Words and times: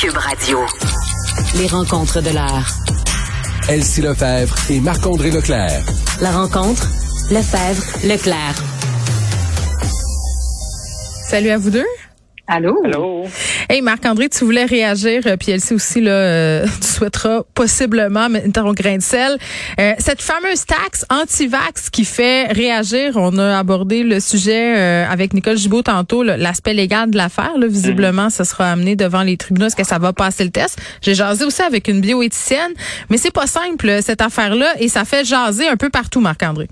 Cube 0.00 0.16
Radio. 0.16 0.60
Les 1.56 1.66
rencontres 1.66 2.20
de 2.20 2.30
l'art. 2.30 2.72
Elsie 3.68 4.00
Lefebvre 4.00 4.54
et 4.70 4.78
Marc-André 4.78 5.32
Leclerc. 5.32 5.82
La 6.20 6.30
rencontre, 6.30 6.86
Lefebvre, 7.32 7.82
Leclerc. 8.06 8.54
Salut 11.28 11.50
à 11.50 11.58
vous 11.58 11.70
deux. 11.70 11.86
Allô? 12.46 12.76
Allô? 12.84 13.24
Hey 13.70 13.82
Marc-André, 13.82 14.30
tu 14.30 14.46
voulais 14.46 14.64
réagir, 14.64 15.20
euh, 15.26 15.36
puis 15.36 15.52
elle 15.52 15.60
sait 15.60 15.74
aussi, 15.74 16.00
là, 16.00 16.10
euh, 16.10 16.64
tu 16.80 16.86
souhaiteras 16.86 17.42
possiblement 17.54 18.30
mettre 18.30 18.50
ton 18.50 18.72
grain 18.72 18.96
de 18.96 19.02
sel. 19.02 19.36
Euh, 19.78 19.92
cette 19.98 20.22
fameuse 20.22 20.64
taxe 20.64 21.04
anti-vax 21.10 21.90
qui 21.90 22.06
fait 22.06 22.46
réagir, 22.46 23.12
on 23.16 23.36
a 23.36 23.58
abordé 23.58 24.04
le 24.04 24.20
sujet 24.20 25.04
avec 25.04 25.34
Nicole 25.34 25.58
Gibault 25.58 25.82
tantôt, 25.82 26.22
l'aspect 26.22 26.72
légal 26.72 27.10
de 27.10 27.18
l'affaire. 27.18 27.52
Visiblement, 27.58 28.30
ça 28.30 28.44
sera 28.44 28.72
amené 28.72 28.96
devant 28.96 29.22
les 29.22 29.36
tribunaux. 29.36 29.66
Est-ce 29.66 29.76
que 29.76 29.84
ça 29.84 29.98
va 29.98 30.14
passer 30.14 30.44
le 30.44 30.50
test? 30.50 30.80
J'ai 31.02 31.14
jasé 31.14 31.44
aussi 31.44 31.60
avec 31.60 31.88
une 31.88 32.00
bioéthicienne, 32.00 32.72
mais 33.10 33.18
c'est 33.18 33.34
pas 33.34 33.46
simple, 33.46 33.98
cette 34.00 34.22
affaire-là, 34.22 34.80
et 34.80 34.88
ça 34.88 35.04
fait 35.04 35.26
jaser 35.26 35.68
un 35.68 35.76
peu 35.76 35.90
partout, 35.90 36.20
Marc-André. 36.20 36.68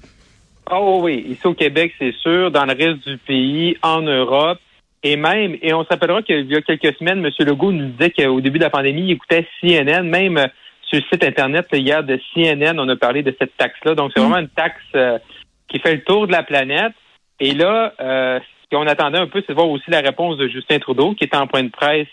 Oh 0.73 1.01
oui, 1.03 1.27
ici 1.29 1.47
au 1.47 1.55
Québec, 1.55 1.93
c'est 1.99 2.15
sûr, 2.23 2.51
dans 2.51 2.65
le 2.65 2.73
reste 2.73 3.07
du 3.07 3.19
pays, 3.19 3.77
en 3.83 4.01
Europe, 4.01 4.59
et 5.07 5.17
même, 5.17 5.57
et 5.63 5.73
on 5.73 5.85
s'appellera 5.85 6.23
qu'il 6.23 6.51
y 6.51 6.57
a 6.57 6.61
quelques 6.63 6.97
semaines, 6.97 7.25
M. 7.25 7.31
Legault 7.47 7.73
nous 7.73 7.91
disait 7.91 8.11
qu'au 8.11 8.41
début 8.41 8.59
de 8.59 8.65
la 8.65 8.71
pandémie, 8.71 9.03
il 9.03 9.11
écoutait 9.13 9.47
CNN, 9.61 10.03
même 10.03 10.39
euh, 10.39 10.47
sur 10.83 10.99
le 10.99 11.05
site 11.11 11.25
Internet 11.25 11.67
hier 11.73 12.03
de 12.03 12.19
CNN, 12.35 12.79
on 12.79 12.89
a 12.89 12.97
parlé 12.97 13.23
de 13.23 13.35
cette 13.39 13.57
taxe-là. 13.57 13.95
Donc, 13.95 14.13
c'est 14.15 14.21
vraiment 14.21 14.39
une 14.39 14.49
taxe 14.49 14.83
euh, 14.95 15.19
qui 15.69 15.79
fait 15.79 15.95
le 15.95 16.03
tour 16.03 16.27
de 16.27 16.33
la 16.33 16.43
planète. 16.43 16.93
Et 17.41 17.53
là, 17.53 17.93
euh, 18.01 18.41
ce 18.41 18.77
qu'on 18.77 18.87
attendait 18.87 19.19
un 19.19 19.27
peu, 19.27 19.43
c'est 19.47 19.53
de 19.53 19.59
voir 19.59 19.69
aussi 19.69 19.91
la 19.91 20.01
réponse 20.01 20.39
de 20.39 20.49
Justin 20.49 20.79
Trudeau, 20.79 21.15
qui 21.15 21.25
était 21.25 21.37
en 21.37 21.47
point 21.47 21.63
de 21.63 21.71
presse 21.71 22.09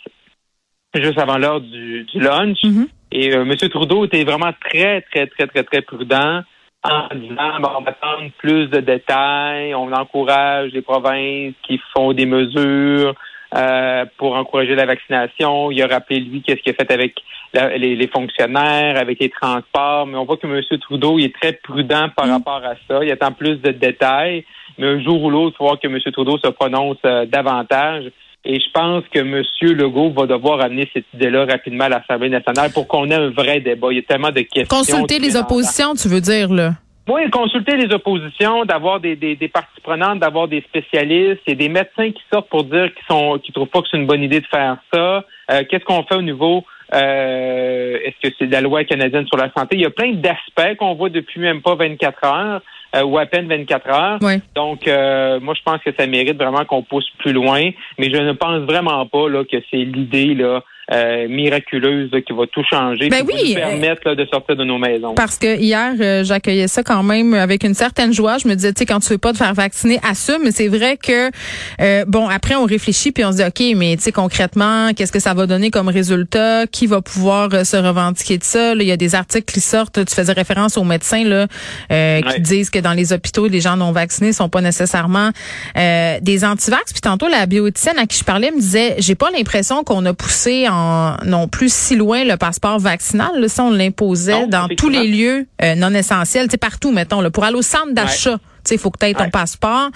juste 0.94 1.18
avant 1.18 1.38
l'heure 1.38 1.62
du, 1.62 2.06
lunch. 2.14 2.62
Mm-hmm. 2.64 2.88
Et 3.12 3.30
M. 3.30 3.56
Trudeau 3.56 4.06
était 4.06 4.24
vraiment 4.24 4.52
très, 4.70 5.02
très, 5.02 5.28
très, 5.28 5.48
très, 5.48 5.64
très 5.64 5.82
prudent 5.82 6.44
en 6.84 7.16
disant 7.16 7.60
bon, 7.62 7.70
on 7.78 7.82
va 7.82 7.92
attendre 7.92 8.30
plus 8.38 8.68
de 8.68 8.80
détails, 8.80 9.74
on 9.74 9.92
encourage 9.94 10.72
les 10.72 10.82
provinces 10.82 11.54
qui 11.64 11.80
font 11.96 12.14
des 12.14 12.26
mesures 12.26 13.14
euh, 13.56 14.06
pour 14.18 14.36
encourager 14.36 14.76
la 14.76 14.86
vaccination. 14.86 15.72
Il 15.72 15.82
a 15.82 15.88
rappelé, 15.88 16.20
lui, 16.20 16.42
qu'est-ce 16.42 16.62
qu'il 16.62 16.72
a 16.72 16.76
fait 16.76 16.92
avec 16.92 17.16
les, 17.54 18.08
fonctionnaires, 18.08 18.98
avec 18.98 19.20
les 19.20 19.30
transports. 19.30 20.08
Mais 20.08 20.18
on 20.18 20.26
voit 20.26 20.38
que 20.38 20.48
M. 20.48 20.62
Trudeau 20.80 21.20
il 21.20 21.26
est 21.26 21.36
très 21.36 21.54
prudent 21.54 22.10
par 22.16 22.28
mm. 22.28 22.32
rapport 22.32 22.62
à 22.64 22.74
ça. 22.88 23.04
Il 23.04 23.12
attend 23.12 23.32
plus 23.32 23.58
de 23.62 23.72
détails. 23.72 24.44
Mais 24.78 24.88
un 24.88 25.04
jour 25.04 25.22
ou 25.24 25.30
l'autre, 25.30 25.56
il 25.56 25.58
faut 25.58 25.66
voir 25.66 25.80
que 25.80 25.88
M. 25.88 26.00
Trudeau 26.12 26.38
se 26.40 26.50
prononce 26.50 26.98
euh, 27.06 27.26
davantage. 27.26 28.06
Et 28.46 28.60
je 28.60 28.70
pense 28.74 29.04
que 29.14 29.20
M. 29.20 29.42
Legault 29.62 30.12
va 30.12 30.26
devoir 30.26 30.60
amener 30.62 30.90
cette 30.94 31.06
idée-là 31.14 31.46
rapidement 31.46 31.86
à 31.86 31.90
l'Assemblée 31.90 32.30
nationale 32.30 32.72
pour 32.74 32.88
qu'on 32.88 33.10
ait 33.10 33.16
un 33.16 33.30
vrai 33.30 33.62
débat. 33.62 33.88
Il 33.92 33.98
y 33.98 34.00
a 34.00 34.04
tellement 34.04 34.32
de 34.32 34.42
questions. 34.42 34.78
Consulter 34.78 35.20
les 35.20 35.38
oppositions, 35.38 35.94
tu 35.94 36.10
veux 36.10 36.20
dire, 36.20 36.50
là? 36.52 36.74
Oui, 37.10 37.30
consulter 37.32 37.76
les 37.76 37.94
oppositions, 37.94 38.64
d'avoir 38.64 39.02
des, 39.02 39.18
des, 39.18 39.36
des, 39.36 39.50
parties 39.50 39.82
prenantes, 39.82 40.20
d'avoir 40.20 40.48
des 40.48 40.62
spécialistes 40.62 41.42
et 41.48 41.56
des 41.56 41.68
médecins 41.68 42.12
qui 42.12 42.22
sortent 42.32 42.50
pour 42.50 42.64
dire 42.64 42.94
qu'ils 42.94 43.06
sont 43.10 43.40
qu'ils 43.40 43.54
trouvent 43.54 43.68
pas 43.68 43.82
que 43.82 43.88
c'est 43.92 43.98
une 43.98 44.08
bonne 44.08 44.24
idée 44.24 44.40
de 44.40 44.46
faire 44.46 44.78
ça. 44.94 45.26
Euh, 45.52 45.64
qu'est-ce 45.70 45.84
qu'on 45.84 46.04
fait 46.04 46.16
au 46.16 46.22
niveau 46.22 46.64
euh, 46.94 47.98
est-ce 48.04 48.30
que 48.30 48.36
c'est 48.38 48.46
la 48.46 48.62
loi 48.62 48.84
canadienne 48.84 49.26
sur 49.28 49.38
la 49.38 49.52
santé? 49.58 49.76
Il 49.76 49.82
y 49.82 49.86
a 49.86 49.90
plein 49.90 50.14
d'aspects 50.14 50.78
qu'on 50.78 50.94
voit 50.94 51.10
depuis 51.10 51.40
même 51.40 51.62
pas 51.62 51.76
24 51.76 52.24
heures 52.24 52.62
euh, 52.96 53.04
ou 53.04 53.18
à 53.18 53.26
peine 53.26 53.48
24 53.48 53.90
heures. 53.90 54.20
Donc, 54.56 54.86
moi, 54.86 55.54
je 55.54 55.62
pense 55.64 55.82
que 55.84 55.92
ça 55.98 56.08
mérite 56.08 56.38
vraiment 56.38 56.66
qu'on 56.66 56.84
pousse 56.84 57.10
plus 57.20 57.34
loin, 57.34 57.72
mais 57.98 58.12
je 58.12 58.18
ne 58.18 58.34
pense 58.34 58.62
vraiment 58.62 59.06
pas 59.06 59.30
là, 59.30 59.44
que 59.44 59.58
c'est 59.72 59.78
l'idée 59.78 60.34
là 60.36 60.62
euh, 60.92 61.28
miraculeuse 61.30 62.12
qui 62.28 62.34
va 62.34 62.46
tout 62.46 62.64
changer, 62.70 63.08
ben 63.08 63.26
qui 63.26 63.54
nous 63.54 63.56
permettre 63.56 64.16
de 64.16 64.26
sortir 64.26 64.58
de 64.58 64.66
nos 64.66 64.78
maisons. 64.78 65.16
Parce 65.16 65.38
que 65.38 65.58
hier, 65.58 65.94
euh, 65.98 66.26
j'accueillais 66.26 66.68
ça 66.68 66.84
quand 66.84 67.04
même 67.04 67.34
avec 67.34 67.64
une 67.64 67.74
certaine 67.74 68.12
joie. 68.12 68.38
Je 68.38 68.50
me 68.50 68.56
disais, 68.56 68.74
tu 68.74 68.80
sais, 68.80 68.86
quand 68.86 69.00
tu 69.00 69.10
veux 69.10 69.18
pas 69.18 69.32
te 69.32 69.38
faire 69.38 69.54
vacciner, 69.54 70.00
assume. 70.04 70.42
Mais 70.44 70.52
c'est 70.52 70.68
vrai 70.68 70.98
que 70.98 71.32
euh, 71.80 72.04
bon, 72.06 72.28
après 72.28 72.56
on 72.56 72.66
réfléchit 72.66 73.14
puis 73.14 73.24
on 73.24 73.32
se 73.32 73.38
dit, 73.38 73.44
ok, 73.44 73.78
mais 73.78 73.96
tu 73.96 74.04
sais 74.04 74.12
concrètement, 74.12 74.94
qu'est-ce 74.94 75.14
que 75.14 75.20
ça 75.20 75.34
va 75.34 75.48
donner 75.48 75.72
comme 75.72 75.88
résultat? 75.88 76.68
Qui 76.68 76.88
va 76.88 77.02
pouvoir 77.02 77.66
se 77.66 77.78
revendiquer 77.78 78.38
de 78.38 78.44
ça? 78.44 78.74
Il 78.74 78.84
y 78.84 78.92
a 78.92 78.98
des 78.98 79.16
articles 79.16 79.54
qui 79.54 79.62
sortent. 79.62 80.04
Tu 80.06 80.14
faisais 80.14 80.34
référence 80.34 80.78
aux 80.78 80.84
médecins 80.84 81.24
là 81.24 81.48
qui 82.22 82.42
disent 82.42 82.70
que 82.70 82.80
dans 82.80 82.94
les 82.94 83.14
hôpitaux, 83.14 83.48
les 83.48 83.62
gens 83.62 83.78
non 83.78 83.94
vaccinés 83.94 84.34
sont 84.34 84.50
pas 84.50 84.60
nécessairement 84.60 85.30
des 85.76 86.44
antivax. 86.44 86.92
Puis 86.92 87.02
tantôt, 87.02 87.30
la 87.30 87.46
bioéthicienne 87.46 88.00
à 88.00 88.06
qui 88.06 88.18
je 88.18 88.26
parlais 88.26 88.52
me 88.52 88.60
disait, 88.60 88.96
j'ai 88.98 89.16
pas 89.16 89.32
l'impression 89.32 89.86
qu'on 89.86 90.06
a 90.06 90.14
poussé 90.14 90.68
non 91.26 91.48
plus 91.48 91.74
si 91.74 91.96
loin 91.96 92.24
le 92.24 92.38
passeport 92.38 92.80
vaccinal. 92.80 93.40
Là, 93.40 93.48
ça, 93.48 93.64
on 93.64 93.72
l'imposait 93.72 94.48
dans 94.48 94.68
tous 94.68 94.90
les 94.90 95.08
lieux 95.08 95.48
euh, 95.62 95.76
non 95.76 95.94
essentiels, 95.94 96.48
partout, 96.58 96.92
mettons, 96.92 97.22
là, 97.22 97.32
pour 97.32 97.44
aller 97.44 97.58
au 97.58 97.62
centre 97.62 97.94
d'achat. 97.94 98.38
Il 98.72 98.78
faut 98.78 98.92
que 98.92 99.00
tu 99.00 99.06
aies 99.06 99.14
ton 99.14 99.30
passeport. 99.30 99.90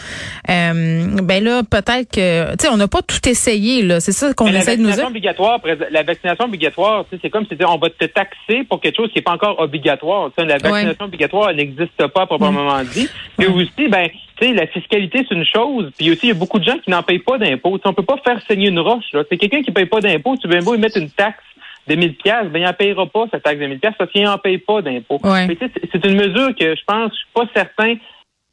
Euh, 0.49 1.21
ben 1.21 1.43
là, 1.43 1.63
peut-être 1.63 2.11
que, 2.11 2.51
tu 2.51 2.65
sais, 2.65 2.69
on 2.69 2.77
n'a 2.77 2.87
pas 2.87 3.01
tout 3.01 3.27
essayé, 3.27 3.83
là. 3.83 3.99
C'est 3.99 4.11
ça 4.11 4.33
qu'on 4.33 4.47
essaie 4.47 4.77
de 4.77 4.81
nous 4.81 4.91
dire. 4.91 5.07
Obligatoire, 5.07 5.59
la 5.91 6.03
vaccination 6.03 6.45
obligatoire, 6.45 7.05
c'est 7.21 7.29
comme 7.29 7.45
si 7.45 7.57
on 7.65 7.77
va 7.77 7.89
te 7.89 8.05
taxer 8.05 8.63
pour 8.69 8.81
quelque 8.81 8.97
chose 8.97 9.09
qui 9.09 9.17
n'est 9.17 9.23
pas 9.23 9.33
encore 9.33 9.59
obligatoire. 9.59 10.31
la 10.37 10.57
vaccination 10.57 11.05
obligatoire, 11.05 11.49
elle 11.49 11.57
n'existe 11.57 12.07
pas 12.07 12.25
proprement 12.25 12.83
mm. 12.83 12.85
dit. 12.85 13.09
Puis 13.37 13.47
aussi, 13.47 13.87
ben, 13.89 14.09
tu 14.39 14.47
sais, 14.47 14.53
la 14.53 14.67
fiscalité, 14.67 15.25
c'est 15.27 15.35
une 15.35 15.45
chose. 15.45 15.91
Puis 15.97 16.11
aussi, 16.11 16.21
il 16.23 16.29
y 16.29 16.31
a 16.31 16.35
beaucoup 16.35 16.59
de 16.59 16.65
gens 16.65 16.77
qui 16.79 16.89
n'en 16.89 17.03
payent 17.03 17.19
pas 17.19 17.37
d'impôts. 17.37 17.79
On 17.83 17.93
peut 17.93 18.03
pas 18.03 18.17
faire 18.23 18.39
saigner 18.47 18.67
une 18.67 18.79
roche. 18.79 19.05
C'est 19.29 19.37
quelqu'un 19.37 19.61
qui 19.61 19.71
paye 19.71 19.85
pas 19.85 19.99
d'impôts. 19.99 20.35
Tu 20.37 20.47
veux 20.47 20.59
beau 20.61 20.77
mettre 20.77 20.97
une 20.97 21.09
taxe 21.09 21.43
de 21.87 21.95
1000 21.95 22.15
pièces, 22.15 22.47
ben 22.47 22.59
il 22.59 22.65
n'en 22.65 22.73
payera 22.73 23.05
pas 23.05 23.25
cette 23.31 23.43
taxe 23.43 23.59
de 23.59 23.65
1000 23.65 23.79
pièces 23.79 23.93
parce 23.97 24.11
qu'il 24.11 24.23
n'en 24.23 24.37
paye 24.37 24.57
pas 24.57 24.81
d'impôts. 24.81 25.19
C'est 25.23 26.05
une 26.05 26.15
mesure 26.15 26.53
que 26.55 26.75
je 26.75 26.83
pense, 26.85 27.11
je 27.11 27.17
suis 27.17 27.27
pas 27.33 27.45
certain 27.53 27.95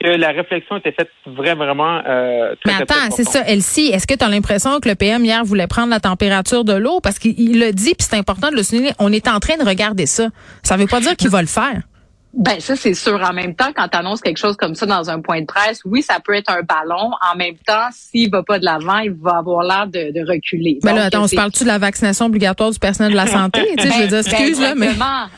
que 0.04 0.10
la 0.10 0.32
réflexion 0.32 0.76
était 0.76 0.92
faite 0.92 1.09
vraiment, 1.26 1.65
vraiment 1.65 2.03
euh, 2.06 2.54
très, 2.62 2.75
Mais 2.75 2.82
attends, 2.82 3.10
c'est 3.10 3.25
ça, 3.25 3.42
Elsie. 3.47 3.91
Est-ce 3.92 4.06
que 4.06 4.15
tu 4.15 4.25
as 4.25 4.28
l'impression 4.28 4.78
que 4.81 4.88
le 4.88 4.94
PM 4.94 5.25
hier 5.25 5.42
voulait 5.44 5.66
prendre 5.66 5.88
la 5.88 6.00
température 6.00 6.65
de 6.65 6.75
l'eau? 6.75 7.00
Parce 7.00 7.19
qu'il 7.19 7.59
le 7.59 7.72
dit, 7.72 7.94
puis 7.94 8.06
c'est 8.09 8.16
important 8.16 8.50
de 8.50 8.56
le 8.56 8.62
souligner, 8.62 8.93
on 8.98 9.12
est 9.12 9.28
en 9.28 9.41
train 9.41 9.56
de 9.56 9.64
regarder 9.64 10.06
ça. 10.06 10.28
Ça 10.62 10.76
veut 10.76 10.87
pas 10.87 11.00
dire 11.00 11.16
qu'il 11.16 11.31
va 11.31 11.41
le 11.41 11.48
faire. 11.48 11.81
Ben 12.37 12.61
ça 12.61 12.75
c'est 12.75 12.95
sûr. 12.95 13.21
En 13.22 13.33
même 13.33 13.55
temps, 13.55 13.72
quand 13.75 13.89
tu 13.89 13.97
annonces 13.97 14.21
quelque 14.21 14.39
chose 14.39 14.56
comme 14.56 14.75
ça 14.75 14.87
dans 14.87 15.09
un 15.11 15.21
point 15.21 15.41
de 15.41 15.47
presse, 15.47 15.81
oui, 15.84 16.03
ça 16.03 16.19
peut 16.25 16.34
être 16.34 16.50
un 16.50 16.62
ballon. 16.62 17.12
En 17.33 17.37
même 17.37 17.56
temps, 17.67 17.89
s'il 17.93 18.31
va 18.31 18.43
pas 18.43 18.59
de 18.59 18.65
l'avant, 18.65 18.99
il 18.99 19.12
va 19.12 19.39
avoir 19.39 19.62
l'air 19.62 19.87
de, 19.87 20.12
de 20.12 20.27
reculer. 20.27 20.78
Mais 20.83 20.93
là, 20.94 21.05
attends, 21.05 21.25
on 21.25 21.27
se 21.28 21.37
parle-tu 21.37 21.62
de 21.62 21.69
la 21.69 21.78
vaccination 21.78 22.27
obligatoire 22.27 22.71
du 22.71 22.78
personnel 22.78 23.12
de 23.12 23.17
la 23.17 23.27
santé? 23.27 23.61
Tu 23.77 23.83
sais, 23.83 23.93
Je 23.93 24.03
veux 24.03 24.09
dire, 24.09 24.23
ben, 24.23 24.31
excuse 24.31 24.61
là, 24.61 24.75
mais 24.75 24.91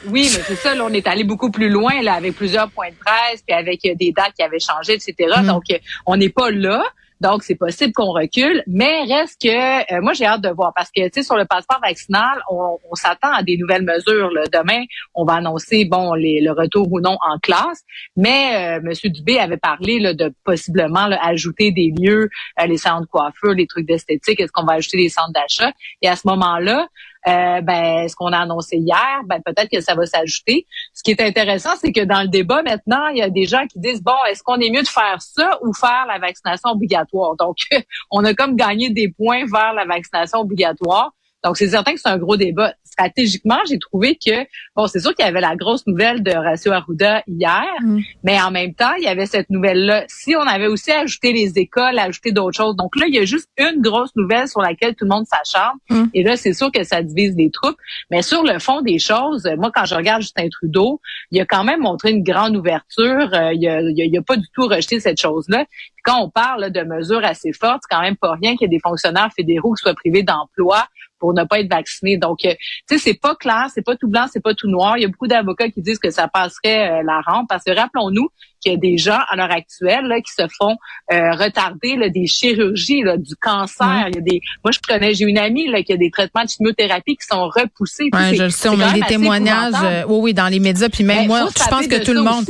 oui, 0.06 0.30
mais 0.32 0.42
c'est 0.46 0.56
ça. 0.56 0.74
Là, 0.74 0.84
on 0.84 0.92
est 0.92 1.06
allé 1.06 1.24
beaucoup 1.24 1.50
plus 1.50 1.68
loin 1.68 2.02
là 2.02 2.14
avec 2.14 2.34
plusieurs 2.34 2.70
points 2.70 2.90
de 2.90 2.94
presse, 2.94 3.42
puis 3.46 3.56
avec 3.56 3.84
euh, 3.84 3.94
des 3.94 4.12
dates 4.12 4.34
qui 4.36 4.42
avaient 4.42 4.60
changé, 4.60 4.94
etc. 4.94 5.14
Mm. 5.42 5.46
Donc, 5.46 5.64
euh, 5.70 5.78
on 6.06 6.16
n'est 6.16 6.28
pas 6.28 6.50
là. 6.50 6.82
Donc, 7.20 7.42
c'est 7.42 7.54
possible 7.54 7.92
qu'on 7.94 8.12
recule, 8.12 8.62
mais 8.66 9.04
reste 9.04 9.40
que 9.40 9.94
euh, 9.94 10.00
moi, 10.02 10.12
j'ai 10.12 10.26
hâte 10.26 10.42
de 10.42 10.50
voir 10.50 10.72
parce 10.74 10.90
que, 10.90 11.02
tu 11.04 11.10
sais, 11.14 11.22
sur 11.22 11.36
le 11.36 11.46
passeport 11.46 11.80
vaccinal, 11.82 12.40
on, 12.50 12.78
s'attend 12.94 13.32
à 13.32 13.42
des 13.42 13.56
nouvelles 13.56 13.84
mesures. 13.84 14.30
Demain, 14.52 14.84
on 15.14 15.24
va 15.24 15.34
annoncer, 15.34 15.84
bon, 15.84 16.14
les, 16.14 16.40
le 16.40 16.52
retour 16.52 16.90
ou 16.90 17.00
non 17.00 17.16
en 17.26 17.38
classe, 17.38 17.82
mais 18.16 18.78
euh, 18.78 18.88
M. 18.90 19.10
Dubé 19.12 19.38
avait 19.38 19.56
parlé 19.56 19.98
là, 19.98 20.14
de 20.14 20.32
possiblement 20.44 21.08
ajouter 21.22 21.72
des 21.72 21.92
lieux, 21.98 22.28
euh, 22.60 22.66
les 22.66 22.78
centres 22.78 23.02
de 23.02 23.06
coiffure, 23.06 23.52
les 23.52 23.66
trucs 23.66 23.86
d'esthétique, 23.86 24.40
est-ce 24.40 24.52
qu'on 24.52 24.64
va 24.64 24.74
ajouter 24.74 24.98
des 24.98 25.08
centres 25.08 25.32
d'achat? 25.32 25.72
Et 26.02 26.08
à 26.08 26.16
ce 26.16 26.26
moment-là, 26.28 26.86
euh, 27.28 27.60
ben, 27.60 28.08
ce 28.08 28.14
qu'on 28.14 28.32
a 28.32 28.38
annoncé 28.38 28.76
hier, 28.76 29.20
ben, 29.26 29.40
peut-être 29.44 29.68
que 29.68 29.80
ça 29.80 29.94
va 29.94 30.06
s'ajouter. 30.06 30.66
Ce 30.94 31.02
qui 31.02 31.10
est 31.10 31.20
intéressant, 31.20 31.70
c'est 31.80 31.92
que 31.92 32.04
dans 32.04 32.22
le 32.22 32.28
débat 32.28 32.62
maintenant, 32.62 33.08
il 33.08 33.18
y 33.18 33.22
a 33.22 33.30
des 33.30 33.46
gens 33.46 33.66
qui 33.66 33.80
disent, 33.80 34.02
bon, 34.02 34.14
est-ce 34.30 34.42
qu'on 34.42 34.60
est 34.60 34.70
mieux 34.70 34.82
de 34.82 34.88
faire 34.88 35.20
ça 35.20 35.58
ou 35.62 35.72
faire 35.74 36.06
la 36.06 36.18
vaccination 36.18 36.70
obligatoire? 36.70 37.34
Donc, 37.36 37.56
on 38.10 38.24
a 38.24 38.34
comme 38.34 38.54
gagné 38.54 38.90
des 38.90 39.08
points 39.08 39.44
vers 39.52 39.72
la 39.72 39.84
vaccination 39.84 40.40
obligatoire. 40.40 41.12
Donc, 41.46 41.56
c'est 41.56 41.68
certain 41.68 41.94
que 41.94 42.00
c'est 42.00 42.08
un 42.08 42.18
gros 42.18 42.36
débat. 42.36 42.74
Stratégiquement, 42.82 43.58
j'ai 43.68 43.78
trouvé 43.78 44.16
que, 44.16 44.44
bon, 44.74 44.88
c'est 44.88 44.98
sûr 44.98 45.14
qu'il 45.14 45.24
y 45.24 45.28
avait 45.28 45.40
la 45.40 45.54
grosse 45.54 45.86
nouvelle 45.86 46.24
de 46.24 46.32
Ratio 46.32 46.72
Arruda 46.72 47.22
hier, 47.28 47.68
mm. 47.82 48.00
mais 48.24 48.40
en 48.40 48.50
même 48.50 48.74
temps, 48.74 48.94
il 48.98 49.04
y 49.04 49.06
avait 49.06 49.26
cette 49.26 49.48
nouvelle-là. 49.48 50.06
Si 50.08 50.34
on 50.34 50.40
avait 50.40 50.66
aussi 50.66 50.90
ajouté 50.90 51.32
les 51.32 51.56
écoles, 51.56 52.00
ajouté 52.00 52.32
d'autres 52.32 52.56
choses, 52.56 52.74
donc 52.74 52.96
là, 52.96 53.06
il 53.06 53.14
y 53.14 53.18
a 53.20 53.24
juste 53.24 53.48
une 53.58 53.80
grosse 53.80 54.10
nouvelle 54.16 54.48
sur 54.48 54.60
laquelle 54.60 54.96
tout 54.96 55.04
le 55.04 55.10
monde 55.10 55.24
s'acharne, 55.26 55.78
mm. 55.88 56.06
et 56.14 56.24
là, 56.24 56.36
c'est 56.36 56.52
sûr 56.52 56.72
que 56.72 56.82
ça 56.82 57.00
divise 57.00 57.36
les 57.36 57.50
troupes. 57.50 57.76
Mais 58.10 58.22
sur 58.22 58.42
le 58.42 58.58
fond 58.58 58.80
des 58.80 58.98
choses, 58.98 59.48
moi, 59.56 59.70
quand 59.72 59.84
je 59.84 59.94
regarde 59.94 60.22
Justin 60.22 60.48
Trudeau, 60.48 61.00
il 61.30 61.40
a 61.40 61.44
quand 61.44 61.62
même 61.62 61.82
montré 61.82 62.10
une 62.10 62.24
grande 62.24 62.56
ouverture. 62.56 63.30
Euh, 63.34 63.52
il, 63.54 63.68
a, 63.68 63.82
il, 63.82 64.18
a, 64.18 64.22
pas 64.22 64.36
du 64.36 64.46
tout 64.52 64.66
rejeté 64.66 64.98
cette 64.98 65.20
chose-là. 65.20 65.64
Quand 66.06 66.22
on 66.22 66.30
parle 66.30 66.70
de 66.70 66.82
mesures 66.82 67.24
assez 67.24 67.52
fortes, 67.52 67.82
c'est 67.82 67.94
quand 67.96 68.02
même 68.02 68.16
pas 68.16 68.34
rien 68.40 68.52
qu'il 68.52 68.62
y 68.62 68.64
ait 68.66 68.76
des 68.76 68.80
fonctionnaires 68.80 69.30
fédéraux 69.34 69.74
qui 69.74 69.82
soient 69.82 69.94
privés 69.94 70.22
d'emploi 70.22 70.86
pour 71.18 71.34
ne 71.34 71.42
pas 71.42 71.58
être 71.58 71.68
vacciné. 71.68 72.16
Donc, 72.16 72.44
euh, 72.44 72.54
tu 72.88 72.96
sais, 72.96 72.98
c'est 72.98 73.20
pas 73.20 73.34
clair, 73.34 73.66
c'est 73.74 73.84
pas 73.84 73.96
tout 73.96 74.06
blanc, 74.06 74.26
c'est 74.30 74.42
pas 74.42 74.54
tout 74.54 74.68
noir. 74.68 74.96
Il 74.98 75.02
y 75.02 75.04
a 75.04 75.08
beaucoup 75.08 75.26
d'avocats 75.26 75.68
qui 75.68 75.82
disent 75.82 75.98
que 75.98 76.10
ça 76.10 76.28
passerait 76.28 77.00
euh, 77.00 77.02
la 77.02 77.20
rampe 77.22 77.48
parce 77.48 77.64
que 77.64 77.74
rappelons-nous 77.74 78.28
qu'il 78.66 78.72
y 78.72 78.76
a 78.76 78.78
des 78.78 78.98
gens 78.98 79.18
à 79.28 79.36
l'heure 79.36 79.50
actuelle 79.50 80.04
là, 80.06 80.16
qui 80.20 80.32
se 80.32 80.46
font 80.58 80.76
euh, 81.12 81.32
retarder 81.32 81.96
là, 81.96 82.08
des 82.08 82.26
chirurgies, 82.26 83.02
là, 83.02 83.16
du 83.16 83.34
cancer. 83.40 84.08
Il 84.08 84.16
y 84.16 84.18
a 84.18 84.20
des, 84.20 84.40
moi 84.64 84.72
je 84.72 84.78
connais, 84.86 85.14
j'ai 85.14 85.24
une 85.24 85.38
amie 85.38 85.68
là, 85.68 85.82
qui 85.82 85.92
a 85.92 85.96
des 85.96 86.10
traitements 86.10 86.44
de 86.44 86.48
chimiothérapie 86.48 87.16
qui 87.16 87.26
sont 87.28 87.44
repoussés. 87.44 88.08
Ouais, 88.12 88.34
je 88.34 88.44
le 88.44 88.50
sais, 88.50 88.68
on 88.68 88.80
a 88.80 88.92
des 88.92 89.02
témoignages, 89.02 89.74
euh, 89.82 90.02
oui, 90.08 90.18
oui, 90.20 90.34
dans 90.34 90.48
les 90.48 90.58
médias. 90.58 90.88
Puis 90.88 91.04
même 91.04 91.22
ben, 91.22 91.26
moi, 91.26 91.48
je 91.56 91.68
pense 91.68 91.86
que 91.86 92.04
tout 92.04 92.12
le 92.12 92.22
monde, 92.22 92.44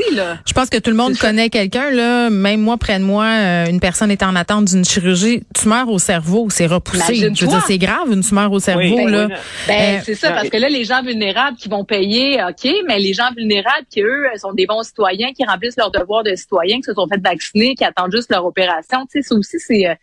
je 0.47 0.53
pense 0.53 0.71
que 0.71 0.79
tout 0.79 0.91
le 0.91 0.97
monde 0.97 1.17
connaît 1.19 1.51
quelqu'un 1.51 1.91
là. 1.91 2.31
Même 2.31 2.61
moi, 2.61 2.79
près 2.79 2.99
de 2.99 3.05
moi, 3.05 3.25
euh, 3.25 3.67
une 3.67 3.81
personne 3.81 4.11
est 4.11 4.23
en 4.23 4.35
attente 4.37 4.67
d'une 4.67 4.85
chirurgie 4.85 5.43
tumeur 5.55 5.89
au 5.89 5.99
cerveau, 5.99 6.49
c'est 6.51 6.67
repoussé. 6.67 7.15
je 7.35 7.45
veux 7.45 7.51
dire, 7.51 7.65
c'est 7.67 7.79
grave 7.79 8.11
une 8.11 8.23
tumeur 8.23 8.51
au 8.53 8.59
cerveau 8.59 8.97
ben 8.97 9.11
là. 9.11 9.29
Ben, 9.69 10.01
c'est 10.05 10.15
ça, 10.15 10.31
parce 10.31 10.49
que 10.49 10.57
là, 10.57 10.69
les 10.69 10.85
gens 10.85 11.03
vulnérables 11.03 11.57
qui 11.57 11.69
vont 11.69 11.85
payer, 11.85 12.43
ok, 12.43 12.73
mais 12.87 12.99
les 12.99 13.13
gens 13.13 13.31
vulnérables 13.37 13.87
qui 13.91 14.01
eux 14.01 14.25
sont 14.37 14.53
des 14.53 14.67
bons 14.67 14.83
citoyens, 14.83 15.33
qui 15.33 15.45
remplissent 15.45 15.77
leur 15.77 15.91
devoir 16.07 16.23
de 16.23 16.35
citoyens, 16.35 16.77
qui 16.77 16.85
se 16.85 16.95
sont 16.95 17.07
fait 17.07 17.21
vacciner, 17.21 17.75
qui 17.75 17.85
attendent 17.85 18.13
juste 18.13 18.31
leur 18.31 18.45
opération. 18.45 19.07
Tu 19.11 19.21
sais, 19.21 19.29
ça 19.29 19.35
aussi, 19.35 19.59
c'est 19.59 19.87
euh, 19.87 19.95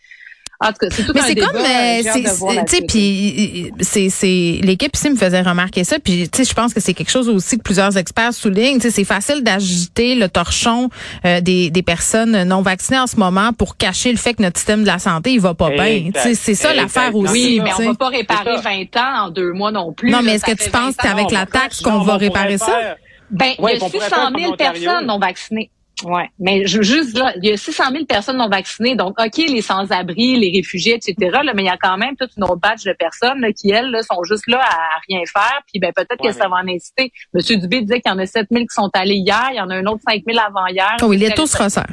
en 0.59 0.67
tout 0.67 0.77
cas, 0.79 0.88
c'est 0.91 1.03
tout 1.03 1.11
Mais 1.13 1.21
c'est 1.21 1.35
comme, 1.35 1.55
euh, 1.55 2.63
tu 2.65 2.75
sais, 2.75 2.81
puis 2.88 3.71
c'est 3.81 4.09
c'est 4.09 4.59
l'équipe 4.61 4.95
ici 4.95 5.09
me 5.09 5.15
faisait 5.15 5.41
remarquer 5.41 5.83
ça, 5.83 6.00
puis 6.00 6.29
tu 6.29 6.38
sais, 6.38 6.50
je 6.50 6.53
pense 6.53 6.73
que 6.73 6.79
c'est 6.79 6.94
quelque 6.94 7.09
chose 7.11 7.27
aussi 7.27 7.57
que 7.57 7.63
plusieurs 7.63 7.97
experts 7.97 8.33
soulignent. 8.33 8.77
Tu 8.77 8.83
sais, 8.83 8.91
c'est 8.91 9.03
facile 9.03 9.44
d'agiter 9.44 10.15
le 10.15 10.29
torchon 10.29 10.89
euh, 11.25 11.41
des 11.41 11.69
des 11.69 11.83
personnes 11.83 12.44
non 12.44 12.61
vaccinées 12.61 13.00
en 13.00 13.07
ce 13.07 13.17
moment 13.17 13.51
pour 13.51 13.75
cacher 13.75 14.11
le 14.11 14.17
fait 14.17 14.35
que 14.35 14.41
notre 14.41 14.57
système 14.57 14.83
de 14.83 14.88
la 14.88 15.00
santé 15.00 15.33
il 15.33 15.41
va 15.41 15.53
pas 15.53 15.71
bien. 15.71 16.11
Tu 16.13 16.19
sais, 16.19 16.35
c'est 16.35 16.55
ça 16.55 16.73
l'affaire 16.73 17.13
aussi. 17.15 17.33
Oui, 17.33 17.61
mais 17.61 17.71
on 17.79 17.91
va 17.91 17.95
pas 17.95 18.09
réparer 18.09 18.55
20 18.55 18.97
ans 18.97 19.25
en 19.25 19.29
deux 19.31 19.51
mois 19.51 19.71
non 19.71 19.91
plus. 19.91 20.11
Non, 20.11 20.21
mais 20.23 20.35
est-ce 20.35 20.45
que 20.45 20.63
tu 20.63 20.69
penses 20.69 20.95
qu'avec 20.95 21.31
la 21.31 21.45
taxe 21.45 21.81
qu'on 21.81 22.03
va 22.03 22.15
réparer 22.15 22.57
ça? 22.57 22.95
Ben, 23.31 23.53
il 23.57 23.65
y 23.65 23.83
a 23.83 23.89
600 23.89 24.15
000 24.38 24.55
personnes 24.55 25.07
non 25.07 25.17
vaccinées. 25.17 25.71
Ouais, 26.03 26.29
mais 26.39 26.65
juste 26.65 27.17
là, 27.17 27.33
il 27.41 27.50
y 27.50 27.51
a 27.51 27.57
600 27.57 27.83
000 27.91 28.05
personnes 28.05 28.38
non 28.38 28.50
vaccinées, 28.50 28.95
donc 28.95 29.19
ok, 29.19 29.38
les 29.38 29.61
sans-abri, 29.61 30.35
les 30.35 30.51
réfugiés, 30.57 30.95
etc. 30.95 31.15
Là, 31.44 31.53
mais 31.53 31.63
il 31.63 31.67
y 31.67 31.69
a 31.69 31.77
quand 31.77 31.97
même 31.97 32.15
toute 32.15 32.31
une 32.38 32.44
autre 32.44 32.57
batch 32.57 32.83
de 32.83 32.94
personnes 32.94 33.45
qui 33.53 33.71
elles 33.71 33.89
là, 33.89 34.01
sont 34.01 34.23
juste 34.23 34.47
là 34.47 34.59
à, 34.61 35.00
rien 35.07 35.21
faire. 35.31 35.61
Puis 35.71 35.79
ben 35.79 35.91
peut-être 35.95 36.21
que 36.21 36.31
ça 36.31 36.47
va 36.47 36.57
en 36.57 36.67
inciter. 36.67 37.11
Monsieur 37.33 37.57
Dubé 37.57 37.81
disait 37.81 38.01
qu'il 38.01 38.11
y 38.11 38.15
en 38.15 38.19
a 38.19 38.25
7 38.25 38.47
000 38.51 38.63
qui 38.63 38.73
sont 38.73 38.89
allés 38.94 39.15
hier, 39.15 39.50
il 39.51 39.57
y 39.57 39.61
en 39.61 39.69
a 39.69 39.75
un 39.75 39.85
autre 39.85 40.01
5 40.07 40.23
000 40.25 40.38
avant 40.39 40.67
hier. 40.67 40.97
Oh, 41.01 41.13
il 41.13 41.23
est 41.23 41.35
tous 41.35 41.53
resserre. 41.55 41.88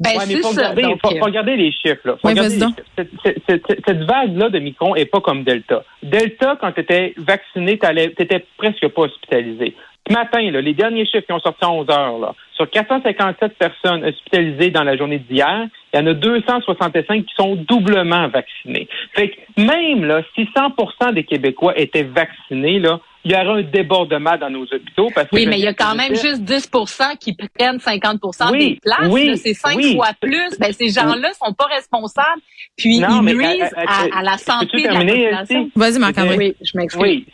Ben, 0.00 0.18
ouais, 0.18 0.24
mais 0.26 0.36
faut 0.40 0.48
regarder, 0.48 0.82
faut, 1.00 1.10
faut, 1.10 1.24
regarder 1.24 1.56
les 1.56 1.70
chiffres. 1.70 2.00
Là. 2.04 2.16
Faut 2.20 2.28
regarder 2.28 2.56
les 2.56 2.60
chiffres. 2.60 2.82
Cette, 2.96 3.40
cette, 3.46 3.82
cette 3.86 4.02
vague-là 4.02 4.50
de 4.50 4.58
Micron 4.58 4.96
est 4.96 5.04
pas 5.04 5.20
comme 5.20 5.44
Delta. 5.44 5.84
Delta, 6.02 6.58
quand 6.60 6.72
tu 6.72 6.80
étais 6.80 7.14
vacciné, 7.18 7.78
tu 7.78 8.22
étais 8.22 8.44
presque 8.58 8.88
pas 8.88 9.02
hospitalisé. 9.02 9.76
Ce 10.08 10.12
matin, 10.12 10.50
là, 10.50 10.60
les 10.60 10.74
derniers 10.74 11.06
chiffres 11.06 11.26
qui 11.26 11.32
ont 11.32 11.40
sorti 11.40 11.64
à 11.64 11.70
11 11.70 11.88
heures, 11.90 12.18
là, 12.18 12.34
sur 12.54 12.68
457 12.68 13.56
personnes 13.56 14.04
hospitalisées 14.04 14.70
dans 14.70 14.82
la 14.82 14.96
journée 14.96 15.18
d'hier, 15.18 15.68
il 15.92 16.00
y 16.00 16.02
en 16.02 16.06
a 16.06 16.14
265 16.14 17.24
qui 17.24 17.34
sont 17.36 17.54
doublement 17.54 18.28
vaccinés. 18.28 18.88
Fait 19.14 19.30
que 19.30 19.62
même 19.62 20.04
là, 20.04 20.22
si 20.34 20.48
100% 20.56 21.14
des 21.14 21.24
Québécois 21.24 21.78
étaient 21.78 22.02
vaccinés, 22.02 22.80
là, 22.80 22.98
il 23.24 23.32
y 23.32 23.34
aura 23.34 23.58
un 23.58 23.62
débordement 23.62 24.36
dans 24.36 24.50
nos 24.50 24.64
hôpitaux. 24.64 25.10
Parce 25.14 25.28
que 25.28 25.36
oui, 25.36 25.46
mais 25.46 25.58
il 25.58 25.64
y 25.64 25.68
a 25.68 25.74
quand 25.74 25.94
même 25.94 26.14
juste 26.14 26.42
10% 26.42 27.18
qui 27.18 27.34
prennent 27.34 27.76
50% 27.76 28.58
des 28.58 28.78
places. 28.82 29.08
Oui, 29.10 29.36
c'est 29.36 29.54
cinq 29.54 29.80
fois 29.94 30.10
plus. 30.20 30.58
Ben, 30.58 30.72
ces 30.72 30.88
gens-là 30.88 31.32
sont 31.34 31.52
pas 31.52 31.66
responsables, 31.66 32.40
puis 32.76 32.96
ils 32.96 33.22
nuisent 33.22 33.74
à, 33.76 34.22
la 34.22 34.38
santé 34.38 34.82
de 34.82 34.88
la 34.88 35.00
population. 35.00 35.70
Vas-y, 35.76 35.98
Marc-André. 35.98 36.36
Oui, 36.36 36.56
je 36.60 36.76
m'excuse. 36.76 37.02
Oui, 37.02 37.26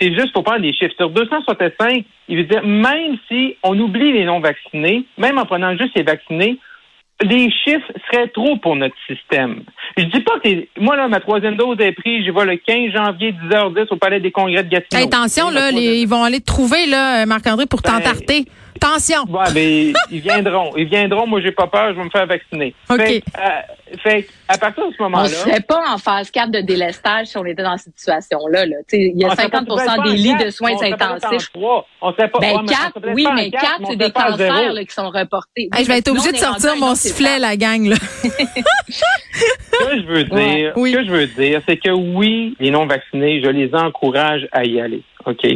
c'est 0.00 0.14
juste 0.14 0.32
pour 0.32 0.42
prendre 0.42 0.62
des 0.62 0.72
chiffres. 0.72 0.94
Sur 0.96 1.10
265, 1.10 2.04
il 2.28 2.36
veut 2.36 2.44
dire, 2.44 2.64
même 2.64 3.16
si 3.28 3.56
on 3.62 3.78
oublie 3.78 4.12
les 4.12 4.24
non-vaccinés, 4.24 5.04
même 5.16 5.38
en 5.38 5.46
prenant 5.46 5.76
juste 5.76 5.96
les 5.96 6.02
vaccinés, 6.02 6.58
les 7.22 7.50
chiffres 7.50 7.92
seraient 8.10 8.28
trop 8.28 8.56
pour 8.56 8.76
notre 8.76 8.96
système. 9.06 9.62
Je 9.96 10.04
dis 10.04 10.20
pas 10.20 10.38
que 10.42 10.48
moi 10.80 10.96
là 10.96 11.08
ma 11.08 11.20
troisième 11.20 11.56
dose 11.56 11.76
est 11.80 11.92
prise, 11.92 12.24
je 12.26 12.30
vais 12.30 12.44
le 12.44 12.56
15 12.56 12.92
janvier 12.92 13.34
10h10 13.50 13.86
au 13.90 13.96
palais 13.96 14.20
des 14.20 14.30
congrès 14.30 14.62
de 14.62 14.68
Gatineau. 14.68 15.04
attention 15.04 15.50
là, 15.50 15.70
ils 15.70 16.06
vont 16.06 16.22
aller 16.22 16.40
te 16.40 16.46
trouver 16.46 16.86
là 16.86 17.26
Marc-André 17.26 17.66
pour 17.66 17.80
ben, 17.80 17.92
t'entarter. 17.92 18.44
Attention. 18.82 19.24
Ouais, 19.28 19.52
mais 19.54 19.92
ils 20.10 20.20
viendront. 20.20 20.72
Ils 20.76 20.88
viendront. 20.88 21.26
Moi, 21.26 21.40
j'ai 21.42 21.52
pas 21.52 21.66
peur. 21.66 21.92
Je 21.92 21.98
vais 21.98 22.04
me 22.04 22.10
faire 22.10 22.26
vacciner. 22.26 22.74
OK. 22.88 22.96
Fait, 22.96 23.22
euh, 23.38 23.96
fait 24.02 24.26
à 24.48 24.56
partir 24.58 24.88
de 24.88 24.94
ce 24.96 25.02
moment-là. 25.02 25.24
On 25.24 25.28
serait 25.28 25.60
pas 25.60 25.82
en 25.92 25.98
phase 25.98 26.30
4 26.30 26.50
de 26.50 26.60
délestage 26.60 27.28
si 27.28 27.36
on 27.36 27.44
était 27.44 27.62
dans 27.62 27.76
cette 27.76 27.98
situation-là. 27.98 28.66
Là. 28.66 28.76
Il 28.92 29.20
y 29.20 29.24
a 29.24 29.34
50% 29.34 30.04
des 30.04 30.16
lits 30.16 30.36
de 30.36 30.50
soins 30.50 30.80
intensifs. 30.82 31.50
On 32.00 32.12
serait 32.12 32.28
pas, 32.28 32.38
ben, 32.38 32.66
4, 32.66 33.12
oui, 33.14 33.26
mais 33.34 33.50
4, 33.50 33.80
c'est 33.88 33.96
des 33.96 34.10
cancers 34.10 34.72
là, 34.72 34.84
qui 34.84 34.94
sont 34.94 35.10
reportés. 35.10 35.68
je 35.76 35.86
vais 35.86 35.98
être 35.98 36.08
obligé 36.08 36.32
de 36.32 36.36
sortir 36.36 36.76
mon 36.76 36.94
sifflet, 36.94 37.38
la 37.38 37.56
gang. 37.56 37.86
Là. 37.86 37.96
ce 37.96 38.28
que 39.84 39.96
je 40.00 40.06
veux 40.06 40.24
dire, 40.24 40.72
ce 40.74 40.92
que 40.92 41.04
je 41.04 41.10
veux 41.10 41.26
dire, 41.26 41.60
c'est 41.68 41.76
que 41.76 41.90
oui, 41.90 42.56
les 42.60 42.70
non-vaccinés, 42.70 43.42
je 43.42 43.50
les 43.50 43.74
encourage 43.74 44.48
à 44.52 44.64
y 44.64 44.80
aller. 44.80 45.02
OK? 45.26 45.46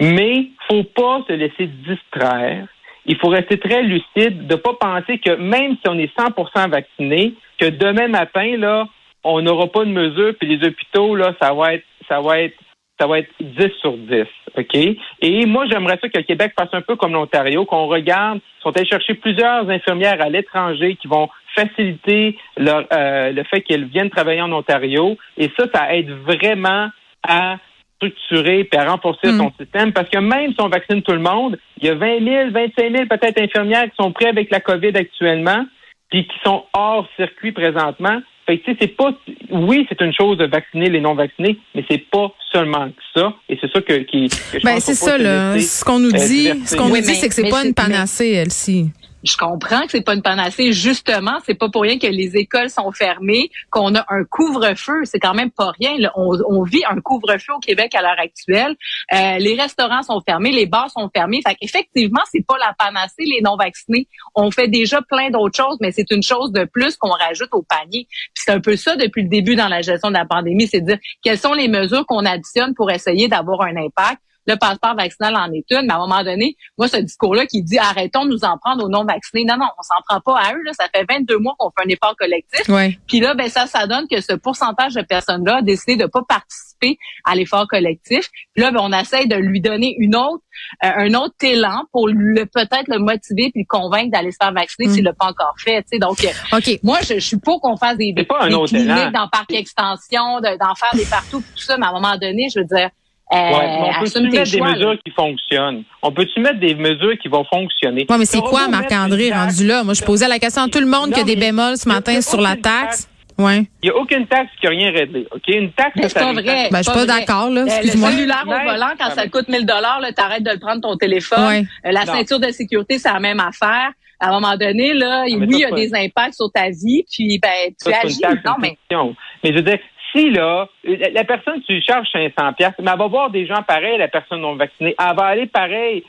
Mais 0.00 0.46
faut 0.68 0.84
pas 0.84 1.22
se 1.28 1.32
laisser 1.32 1.66
distraire. 1.66 2.66
Il 3.06 3.16
faut 3.18 3.28
rester 3.28 3.58
très 3.58 3.82
lucide, 3.82 4.46
de 4.46 4.54
pas 4.54 4.74
penser 4.74 5.18
que 5.18 5.34
même 5.36 5.76
si 5.76 5.88
on 5.88 5.98
est 5.98 6.14
100% 6.16 6.70
vacciné, 6.70 7.34
que 7.58 7.66
demain 7.66 8.08
matin 8.08 8.56
là, 8.56 8.86
on 9.24 9.42
n'aura 9.42 9.66
pas 9.66 9.84
de 9.84 9.90
mesures, 9.90 10.34
puis 10.38 10.48
les 10.48 10.66
hôpitaux 10.66 11.14
là, 11.14 11.34
ça 11.40 11.52
va 11.52 11.74
être, 11.74 11.84
ça 12.08 12.20
va 12.20 12.40
être, 12.40 12.56
ça 12.98 13.06
va 13.06 13.18
être 13.18 13.30
10 13.40 13.68
sur 13.80 13.96
10, 13.96 14.24
ok? 14.56 14.76
Et 15.22 15.46
moi, 15.46 15.66
j'aimerais 15.70 15.98
ça 16.00 16.08
que 16.08 16.18
le 16.18 16.24
Québec 16.24 16.52
fasse 16.58 16.68
un 16.72 16.82
peu 16.82 16.96
comme 16.96 17.12
l'Ontario, 17.12 17.64
qu'on 17.64 17.86
regarde, 17.86 18.40
sont 18.62 18.76
allés 18.76 18.86
chercher 18.86 19.14
plusieurs 19.14 19.68
infirmières 19.68 20.20
à 20.20 20.28
l'étranger 20.28 20.96
qui 20.96 21.08
vont 21.08 21.28
faciliter 21.54 22.36
leur, 22.56 22.84
euh, 22.92 23.32
le 23.32 23.42
fait 23.44 23.62
qu'elles 23.62 23.86
viennent 23.86 24.10
travailler 24.10 24.42
en 24.42 24.52
Ontario, 24.52 25.16
et 25.36 25.50
ça, 25.58 25.66
ça 25.74 25.94
aide 25.94 26.10
vraiment 26.10 26.88
à 27.26 27.56
structurer 28.00 28.68
et 28.72 28.76
à 28.76 28.90
renforcer 28.90 29.28
son 29.28 29.46
hmm. 29.46 29.52
système 29.60 29.92
parce 29.92 30.08
que 30.08 30.18
même 30.18 30.52
si 30.52 30.60
on 30.60 30.68
vaccine 30.68 31.02
tout 31.02 31.12
le 31.12 31.18
monde, 31.18 31.58
il 31.80 31.86
y 31.86 31.90
a 31.90 31.94
20 31.94 32.24
000, 32.24 32.50
25 32.50 32.92
000 32.92 33.06
peut-être 33.08 33.40
infirmières 33.40 33.84
qui 33.84 33.96
sont 34.00 34.12
prêtes 34.12 34.28
avec 34.28 34.50
la 34.50 34.60
COVID 34.60 34.96
actuellement 34.96 35.64
puis 36.10 36.26
qui 36.26 36.36
sont 36.44 36.64
hors 36.72 37.06
circuit 37.16 37.52
présentement. 37.52 38.20
Fait 38.46 38.58
que, 38.58 38.72
c'est 38.80 38.96
pas, 38.96 39.12
oui, 39.50 39.86
c'est 39.88 40.00
une 40.00 40.12
chose 40.12 40.38
de 40.38 40.46
vacciner 40.46 40.90
les 40.90 41.00
non-vaccinés, 41.00 41.58
mais 41.74 41.84
c'est 41.88 42.04
pas 42.10 42.32
seulement 42.52 42.88
ça. 43.14 43.32
Et 43.48 43.56
c'est 43.60 43.70
ça 43.70 43.80
que, 43.80 43.92
qui, 43.98 44.28
ben, 44.64 44.80
c'est 44.80 44.94
ça, 44.94 45.18
là. 45.18 45.56
Ce 45.60 45.84
qu'on 45.84 46.00
nous 46.00 46.10
dit, 46.10 46.48
ce 46.66 46.74
qu'on 46.74 46.88
nous 46.88 46.96
dit, 46.96 47.14
c'est 47.14 47.28
que 47.28 47.34
c'est 47.34 47.48
pas 47.48 47.64
une 47.64 47.74
panacée, 47.74 48.30
elle-ci 48.30 48.90
je 49.22 49.36
comprends 49.36 49.82
que 49.82 49.90
c'est 49.90 50.00
pas 50.00 50.14
une 50.14 50.22
panacée. 50.22 50.72
Justement, 50.72 51.38
c'est 51.44 51.54
pas 51.54 51.68
pour 51.68 51.82
rien 51.82 51.98
que 51.98 52.06
les 52.06 52.36
écoles 52.36 52.70
sont 52.70 52.90
fermées, 52.92 53.50
qu'on 53.70 53.94
a 53.94 54.04
un 54.08 54.24
couvre-feu. 54.24 55.04
C'est 55.04 55.18
quand 55.18 55.34
même 55.34 55.50
pas 55.50 55.72
rien. 55.78 55.96
On, 56.16 56.36
on, 56.48 56.62
vit 56.62 56.82
un 56.88 57.00
couvre-feu 57.00 57.52
au 57.54 57.58
Québec 57.58 57.94
à 57.94 58.02
l'heure 58.02 58.18
actuelle. 58.18 58.76
Euh, 59.12 59.38
les 59.38 59.54
restaurants 59.60 60.02
sont 60.02 60.20
fermés, 60.26 60.52
les 60.52 60.66
bars 60.66 60.90
sont 60.90 61.10
fermés. 61.14 61.40
Fait 61.46 61.56
effectivement, 61.60 62.22
c'est 62.30 62.44
pas 62.46 62.56
la 62.58 62.74
panacée 62.78 63.24
les 63.24 63.40
non 63.42 63.56
vaccinés. 63.56 64.08
On 64.34 64.50
fait 64.50 64.68
déjà 64.68 65.02
plein 65.02 65.30
d'autres 65.30 65.56
choses, 65.56 65.76
mais 65.80 65.92
c'est 65.92 66.10
une 66.10 66.22
chose 66.22 66.52
de 66.52 66.64
plus 66.64 66.96
qu'on 66.96 67.10
rajoute 67.10 67.50
au 67.52 67.62
panier. 67.62 68.06
c'est 68.34 68.50
un 68.50 68.60
peu 68.60 68.76
ça 68.76 68.96
depuis 68.96 69.22
le 69.22 69.28
début 69.28 69.56
dans 69.56 69.68
la 69.68 69.82
gestion 69.82 70.08
de 70.08 70.14
la 70.14 70.24
pandémie, 70.24 70.66
c'est 70.66 70.80
dire 70.80 70.98
quelles 71.22 71.38
sont 71.38 71.52
les 71.52 71.68
mesures 71.68 72.06
qu'on 72.06 72.24
additionne 72.24 72.74
pour 72.74 72.90
essayer 72.90 73.28
d'avoir 73.28 73.62
un 73.62 73.76
impact 73.76 74.20
le 74.46 74.56
passeport 74.56 74.94
vaccinal 74.96 75.36
en 75.36 75.52
est 75.52 75.64
une, 75.70 75.86
mais 75.86 75.92
à 75.92 75.96
un 75.96 76.06
moment 76.06 76.22
donné, 76.22 76.56
moi, 76.78 76.88
ce 76.88 76.96
discours-là 76.96 77.46
qui 77.46 77.62
dit 77.62 77.78
arrêtons 77.78 78.24
de 78.24 78.30
nous 78.30 78.44
en 78.44 78.56
prendre 78.58 78.84
aux 78.84 78.88
non-vaccinés. 78.88 79.44
Non, 79.44 79.56
non, 79.56 79.66
on 79.78 79.82
s'en 79.82 80.00
prend 80.08 80.20
pas 80.20 80.40
à 80.40 80.54
eux. 80.54 80.62
Là. 80.64 80.72
Ça 80.72 80.86
fait 80.94 81.04
22 81.08 81.38
mois 81.38 81.54
qu'on 81.58 81.70
fait 81.70 81.86
un 81.86 81.90
effort 81.90 82.16
collectif. 82.16 82.62
Puis 83.06 83.20
là, 83.20 83.34
ben 83.34 83.48
ça, 83.48 83.66
ça 83.66 83.86
donne 83.86 84.06
que 84.10 84.20
ce 84.20 84.34
pourcentage 84.34 84.94
de 84.94 85.02
personnes-là 85.02 85.56
a 85.56 85.62
décidé 85.62 85.96
de 85.96 86.06
pas 86.06 86.22
participer 86.28 86.98
à 87.24 87.34
l'effort 87.34 87.66
collectif. 87.68 88.28
Puis 88.54 88.62
là, 88.62 88.70
ben, 88.70 88.80
on 88.82 88.92
essaye 88.92 89.28
de 89.28 89.36
lui 89.36 89.60
donner 89.60 89.94
une 89.98 90.16
autre, 90.16 90.42
euh, 90.84 90.88
un 90.96 91.14
autre 91.14 91.34
élan 91.42 91.84
pour 91.92 92.08
le 92.08 92.44
peut-être 92.46 92.88
le 92.88 92.98
motiver 92.98 93.50
puis 93.52 93.62
le 93.62 93.66
convaincre 93.68 94.10
d'aller 94.10 94.32
se 94.32 94.38
faire 94.40 94.52
vacciner 94.52 94.88
mm. 94.88 94.92
s'il 94.92 95.04
l'a 95.04 95.12
pas 95.12 95.26
encore 95.26 95.54
fait. 95.58 95.84
sais 95.90 95.98
Donc, 95.98 96.24
euh, 96.24 96.76
moi, 96.82 96.98
je, 97.02 97.18
suis 97.18 97.38
pour 97.38 97.60
qu'on 97.60 97.76
fasse 97.76 97.96
des, 97.96 98.12
des, 98.12 98.26
cliniques 98.26 99.12
dans 99.12 99.28
parc 99.28 99.52
extension, 99.52 100.40
d'en 100.40 100.74
faire 100.74 100.94
des 100.94 101.04
partout, 101.04 101.42
tout 101.54 101.62
ça. 101.62 101.76
Mais 101.76 101.86
à 101.86 101.90
un 101.90 101.92
moment 101.92 102.16
donné, 102.16 102.48
je 102.52 102.60
veux 102.60 102.66
dire, 102.66 102.90
euh, 103.32 103.36
on 103.36 104.00
peut-tu 104.00 104.20
mettre 104.22 104.50
des 104.50 104.60
mesures 104.60 104.96
qui 105.04 105.12
fonctionnent? 105.12 105.84
On 106.02 106.10
peut-tu 106.10 106.40
mettre 106.40 106.58
des 106.58 106.74
mesures 106.74 107.16
qui 107.22 107.28
vont 107.28 107.44
fonctionner? 107.44 108.06
Oui, 108.08 108.16
mais 108.18 108.24
c'est 108.24 108.40
quoi, 108.40 108.66
Marc-André, 108.68 109.30
rendu 109.32 109.66
là? 109.66 109.84
Moi, 109.84 109.94
je 109.94 110.02
posais 110.02 110.26
la 110.26 110.38
question 110.38 110.62
à 110.62 110.68
tout 110.68 110.80
le 110.80 110.86
monde 110.86 111.12
qui 111.12 111.20
a 111.20 111.24
des 111.24 111.36
bémols 111.36 111.76
ce 111.76 111.88
matin 111.88 112.20
sur 112.20 112.40
la 112.40 112.56
taxe. 112.56 113.08
Ouais. 113.38 113.66
Il 113.82 113.88
n'y 113.88 113.90
a 113.90 113.96
aucune 113.96 114.26
taxe 114.26 114.50
qui 114.60 114.66
n'a 114.66 114.70
rien 114.70 114.90
réglé. 114.90 115.26
OK? 115.30 115.42
Une 115.48 115.72
taxe, 115.72 115.92
c'est 115.96 116.12
pas 116.12 116.32
vrai. 116.32 116.68
Ben, 116.70 116.78
je 116.78 116.82
suis 116.82 116.92
pas 116.92 117.06
d'accord, 117.06 117.50
là. 117.50 117.62
Euh, 117.62 117.66
Excuse-moi. 117.66 118.10
Le 118.10 118.16
cellulaire 118.16 118.44
au 118.46 118.70
volant, 118.70 118.90
quand 118.98 119.10
ça 119.10 119.28
coûte 119.28 119.48
1000 119.48 119.64
dollars, 119.64 120.02
t'arrêtes 120.14 120.42
de 120.42 120.50
le 120.50 120.58
prendre 120.58 120.82
ton 120.82 120.96
téléphone. 120.96 121.66
Euh, 121.86 121.92
la 121.92 122.04
ceinture 122.04 122.40
de 122.40 122.50
sécurité, 122.50 122.98
c'est 122.98 123.10
la 123.10 123.20
même 123.20 123.40
affaire. 123.40 123.92
À 124.22 124.28
un 124.28 124.32
moment 124.32 124.56
donné, 124.56 124.92
là, 124.92 125.22
oui, 125.24 125.46
il 125.48 125.58
y 125.58 125.64
a 125.64 125.70
des 125.70 125.94
impacts 125.94 126.34
sur 126.34 126.50
ta 126.52 126.68
vie, 126.68 127.04
puis 127.10 127.38
ben, 127.38 127.72
tu 127.82 127.90
agis. 127.90 128.20
Non, 128.44 128.56
mais... 128.60 128.76
mais 128.90 129.50
je 129.50 129.54
veux 129.54 129.62
dire, 129.62 129.78
si 130.12 130.30
là, 130.30 130.68
la 130.84 131.24
personne, 131.24 131.62
tu 131.62 131.74
lui 131.74 131.82
charges 131.82 132.08
500 132.12 132.52
pièces, 132.54 132.74
mais 132.78 132.90
elle 132.90 132.98
va 132.98 133.06
voir 133.06 133.30
des 133.30 133.46
gens 133.46 133.62
pareils, 133.62 133.98
la 133.98 134.08
personne 134.08 134.40
non 134.40 134.56
vaccinée, 134.56 134.94
elle 134.98 135.16
va 135.16 135.26
aller 135.26 135.46
pareil. 135.46 136.04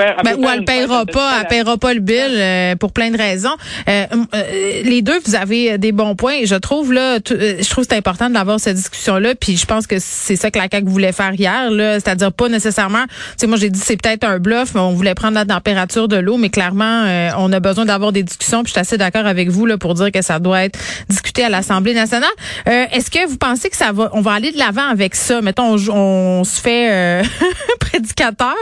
Faire. 0.00 0.16
Ben, 0.24 0.36
ou 0.38 0.48
elle 0.48 0.64
payera 0.64 1.06
pas, 1.06 1.40
elle 1.40 1.46
payera 1.46 1.76
pas 1.76 1.94
le 1.94 2.00
bill 2.00 2.16
euh, 2.18 2.76
pour 2.76 2.92
plein 2.92 3.10
de 3.10 3.16
raisons. 3.16 3.54
Euh, 3.88 4.06
euh, 4.34 4.82
les 4.84 5.02
deux, 5.02 5.18
vous 5.24 5.34
avez 5.34 5.78
des 5.78 5.92
bons 5.92 6.14
points. 6.14 6.44
Je 6.44 6.54
trouve 6.54 6.92
là, 6.92 7.18
je 7.28 7.68
trouve 7.68 7.84
c'est 7.88 7.96
important 7.96 8.30
d'avoir 8.30 8.60
cette 8.60 8.76
discussion 8.76 9.16
là. 9.18 9.34
Puis 9.34 9.56
je 9.56 9.66
pense 9.66 9.86
que 9.86 9.96
c'est 9.98 10.36
ça 10.36 10.50
que 10.50 10.58
la 10.58 10.68
CAQ 10.70 10.88
voulait 10.88 11.12
faire 11.12 11.34
hier, 11.34 11.70
là, 11.70 11.94
c'est-à-dire 11.94 12.32
pas 12.32 12.48
nécessairement. 12.48 13.04
Tu 13.06 13.14
sais, 13.38 13.46
moi 13.46 13.56
j'ai 13.56 13.70
dit 13.70 13.80
c'est 13.80 14.00
peut-être 14.00 14.24
un 14.24 14.38
bluff, 14.38 14.74
mais 14.74 14.80
on 14.80 14.92
voulait 14.92 15.14
prendre 15.14 15.34
la 15.34 15.44
température 15.44 16.08
de 16.08 16.16
l'eau, 16.16 16.36
mais 16.36 16.50
clairement 16.50 17.04
on 17.38 17.52
a 17.52 17.60
besoin 17.60 17.84
d'avoir 17.84 18.12
des 18.12 18.22
discussions. 18.22 18.62
Puis 18.62 18.70
je 18.70 18.72
suis 18.72 18.80
assez 18.80 18.98
d'accord 18.98 19.26
avec 19.26 19.48
vous 19.48 19.66
là 19.66 19.78
pour 19.78 19.94
dire 19.94 20.10
que 20.12 20.22
ça 20.22 20.38
doit 20.38 20.64
être 20.64 20.78
discuté 21.08 21.44
à 21.44 21.48
l'Assemblée 21.48 21.94
nationale. 21.94 22.30
Est-ce 22.66 23.10
que 23.10 23.26
vous 23.28 23.36
pensez 23.36 23.70
que 23.70 23.76
ça 23.76 23.92
va, 23.92 24.10
on 24.12 24.20
va 24.20 24.32
aller 24.32 24.52
de 24.52 24.58
l'avant 24.58 24.88
avec 24.88 25.14
ça? 25.14 25.40
Mettons, 25.40 25.76
on, 25.76 26.40
on 26.40 26.44
se 26.44 26.60
fait 26.60 27.22
prédicateur. 27.80 28.54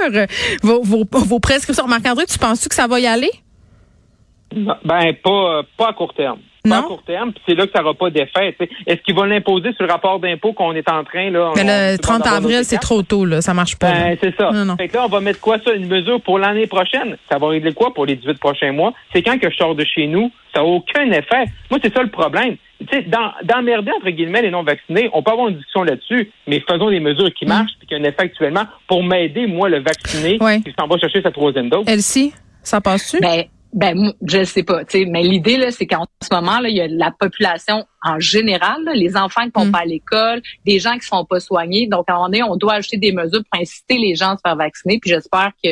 Vos, 0.62 0.82
vos, 0.82 1.04
vos 1.28 1.40
prescriptions. 1.40 1.86
Marc-André, 1.86 2.26
tu 2.26 2.38
penses-tu 2.38 2.68
que 2.68 2.74
ça 2.74 2.86
va 2.86 2.98
y 2.98 3.06
aller? 3.06 3.30
Ben, 4.52 5.14
pas, 5.22 5.62
pas 5.76 5.90
à 5.90 5.92
court 5.92 6.14
terme. 6.14 6.40
Pas 6.64 6.78
à 6.78 6.82
court 6.82 7.02
terme, 7.02 7.32
c'est 7.46 7.54
là 7.54 7.66
que 7.66 7.72
ça 7.72 7.80
n'aura 7.80 7.94
pas 7.94 8.10
d'effet. 8.10 8.56
Est-ce 8.86 9.00
qu'il 9.02 9.14
va 9.14 9.26
l'imposer 9.26 9.72
sur 9.74 9.86
le 9.86 9.92
rapport 9.92 10.18
d'impôt 10.18 10.52
qu'on 10.52 10.72
est 10.72 10.88
en 10.90 11.04
train 11.04 11.30
là 11.30 11.52
Mais 11.56 11.64
le 11.92 11.98
30 11.98 12.26
avril, 12.26 12.60
c'est 12.64 12.78
trop 12.78 13.02
tôt 13.02 13.24
là, 13.24 13.40
ça 13.40 13.54
marche 13.54 13.76
pas. 13.76 13.92
Ben, 13.92 14.18
c'est 14.20 14.34
ça. 14.36 14.50
Fait 14.76 14.88
que 14.88 14.96
là, 14.96 15.04
on 15.04 15.08
va 15.08 15.20
mettre 15.20 15.40
quoi 15.40 15.58
ça, 15.64 15.72
une 15.72 15.86
mesure 15.86 16.20
pour 16.20 16.38
l'année 16.38 16.66
prochaine? 16.66 17.16
Ça 17.30 17.38
va 17.38 17.48
régler 17.48 17.72
quoi 17.72 17.94
pour 17.94 18.06
les 18.06 18.16
18 18.16 18.38
prochains 18.38 18.72
mois? 18.72 18.92
C'est 19.12 19.22
quand 19.22 19.38
que 19.38 19.50
je 19.50 19.56
sors 19.56 19.74
de 19.74 19.84
chez 19.84 20.06
nous, 20.06 20.30
ça 20.54 20.60
n'a 20.60 20.66
aucun 20.66 21.10
effet. 21.10 21.44
Moi, 21.70 21.78
c'est 21.82 21.92
ça 21.92 22.02
le 22.02 22.10
problème. 22.10 22.56
Tu 22.80 22.86
sais, 22.92 23.02
dans, 23.02 23.32
d'emmerder 23.42 23.90
entre 23.90 24.10
guillemets 24.10 24.42
les 24.42 24.50
non 24.50 24.62
vaccinés, 24.62 25.10
on 25.12 25.22
peut 25.22 25.32
avoir 25.32 25.48
une 25.48 25.56
discussion 25.56 25.82
là-dessus, 25.82 26.30
mais 26.46 26.60
faisons 26.60 26.90
des 26.90 27.00
mesures 27.00 27.32
qui 27.34 27.44
mm. 27.44 27.48
marchent 27.48 27.72
et 27.82 27.86
qui 27.86 27.94
ont 27.94 27.98
un 27.98 28.04
effet 28.04 28.22
actuellement 28.22 28.64
pour 28.86 29.02
m'aider 29.02 29.46
moi 29.46 29.68
le 29.68 29.80
vacciné 29.80 30.38
qui 30.38 30.74
s'en 30.78 30.86
va 30.86 30.96
chercher 30.98 31.22
sa 31.22 31.30
troisième 31.30 31.68
dose. 31.68 31.84
Elsie, 31.88 32.32
ça 32.62 32.80
passe-tu? 32.80 33.18
Ben, 33.20 33.44
ben, 33.72 34.12
je 34.26 34.38
ne 34.38 34.44
sais 34.44 34.62
pas. 34.62 34.82
Mais 34.94 35.22
l'idée, 35.22 35.56
là, 35.56 35.70
c'est 35.70 35.86
qu'en 35.86 36.06
ce 36.22 36.28
moment, 36.32 36.60
là, 36.60 36.68
il 36.68 36.76
y 36.76 36.80
a 36.80 36.88
la 36.88 37.10
population 37.10 37.86
en 38.02 38.20
général, 38.20 38.78
les 38.94 39.16
enfants 39.16 39.42
qui 39.42 39.52
ne 39.56 39.62
vont 39.62 39.66
mm. 39.66 39.72
pas 39.72 39.78
à 39.80 39.84
l'école, 39.84 40.42
des 40.64 40.78
gens 40.78 40.92
qui 40.92 40.98
ne 40.98 41.18
sont 41.18 41.24
pas 41.24 41.40
soignés. 41.40 41.86
Donc, 41.86 42.04
à 42.08 42.12
un 42.12 42.16
moment 42.16 42.28
donné, 42.28 42.42
on 42.42 42.56
doit 42.56 42.74
ajouter 42.74 42.96
des 42.96 43.12
mesures 43.12 43.42
pour 43.50 43.60
inciter 43.60 43.98
les 43.98 44.14
gens 44.14 44.32
à 44.32 44.36
se 44.36 44.42
faire 44.44 44.56
vacciner. 44.56 44.98
Puis 45.00 45.10
j'espère 45.10 45.52
que 45.62 45.70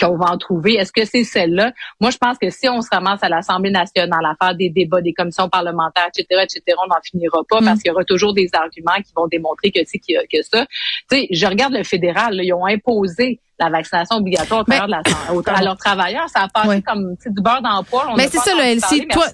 qu'on 0.00 0.16
va 0.16 0.32
en 0.32 0.38
trouver. 0.38 0.74
Est-ce 0.74 0.92
que 0.92 1.04
c'est 1.04 1.24
celle-là? 1.24 1.72
Moi, 2.00 2.10
je 2.10 2.18
pense 2.18 2.38
que 2.38 2.50
si 2.50 2.68
on 2.68 2.80
se 2.80 2.88
ramasse 2.90 3.22
à 3.22 3.28
l'Assemblée 3.28 3.70
nationale 3.70 4.24
à 4.24 4.34
faire 4.42 4.54
des 4.54 4.70
débats, 4.70 5.02
des 5.02 5.12
commissions 5.12 5.48
parlementaires, 5.48 6.08
etc., 6.08 6.42
etc., 6.44 6.76
on 6.82 6.88
n'en 6.88 7.00
finira 7.02 7.38
pas 7.48 7.60
parce 7.60 7.78
mm. 7.78 7.82
qu'il 7.82 7.88
y 7.88 7.90
aura 7.90 8.04
toujours 8.04 8.34
des 8.34 8.48
arguments 8.52 8.96
qui 9.04 9.12
vont 9.14 9.26
démontrer 9.26 9.70
que 9.70 9.80
c'est 9.84 9.98
que 9.98 10.42
ça. 10.42 10.66
Tu 11.10 11.18
sais, 11.18 11.28
je 11.30 11.46
regarde 11.46 11.74
le 11.74 11.84
fédéral, 11.84 12.36
là, 12.36 12.42
ils 12.42 12.52
ont 12.52 12.66
imposé 12.66 13.40
la 13.58 13.70
vaccination 13.70 14.16
obligatoire 14.16 14.60
au 14.60 14.64
de 14.64 14.90
la, 14.90 15.02
à 15.54 15.62
leurs 15.62 15.76
travailleurs. 15.76 16.28
Ça 16.28 16.42
a 16.44 16.48
passé 16.48 16.82
comme 16.82 17.16
du 17.26 17.42
beurre 17.42 17.60
dans 17.62 17.78
le 17.78 17.84
poil. 17.84 18.06
Mais 18.16 18.28
c'est 18.28 18.38
ça, 18.38 18.54
là, 18.54 18.70
Elsie. 18.70 19.06
Toi, 19.08 19.26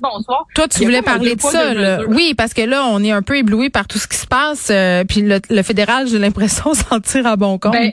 toi, 0.55 0.69
tu 0.69 0.85
voulais 0.85 1.03
parler 1.03 1.37
de 1.37 1.41
ça. 1.41 1.75
Là. 1.75 2.01
Oui, 2.09 2.24
parce 2.33 2.55
que 2.55 2.63
là, 2.63 2.87
on 2.87 3.03
est 3.03 3.11
un 3.11 3.23
peu 3.23 3.37
ébloui 3.37 3.69
par 3.69 3.87
tout 3.87 3.99
ce 3.99 4.09
qui 4.09 4.17
se 4.17 4.27
passe. 4.27 4.69
Euh, 4.71 5.05
puis 5.05 5.21
le, 5.21 5.41
le 5.51 5.63
fédéral, 5.63 6.07
j'ai 6.07 6.19
l'impression, 6.19 6.73
s'en 6.75 7.01
tire 7.01 7.27
à 7.27 7.37
bon 7.37 7.59
compte. 7.59 7.73
Ben, 7.73 7.93